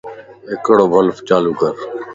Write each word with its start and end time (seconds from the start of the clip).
ھڪڙو 0.51 0.85
بلب 0.91 1.15
چالو 1.27 1.51
ڪر 1.59 1.73